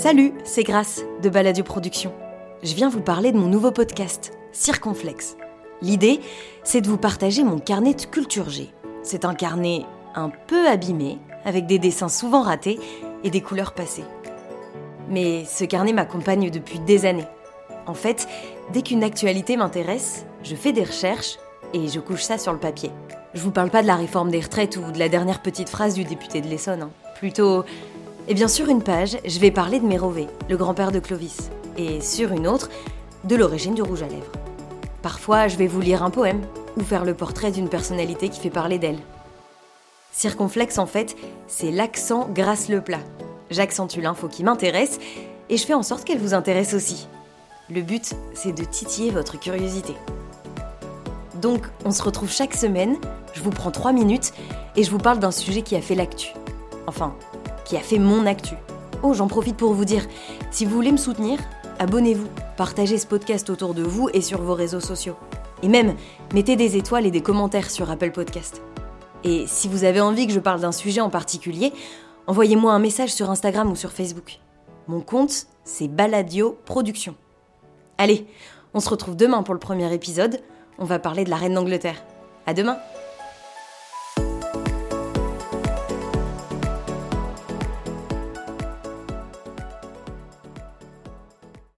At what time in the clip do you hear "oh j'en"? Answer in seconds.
59.02-59.28